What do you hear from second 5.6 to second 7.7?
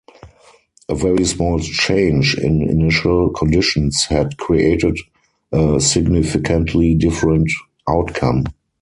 significantly different